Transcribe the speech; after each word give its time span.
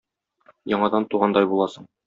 Яңадан 0.73 1.07
тугандай 1.13 1.51
буласың. 1.55 1.91